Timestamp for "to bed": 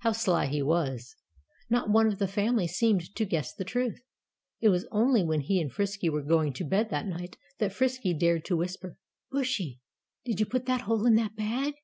6.52-6.90